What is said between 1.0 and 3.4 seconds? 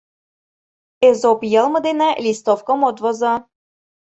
Эзоп йылме дене листовкым от возо.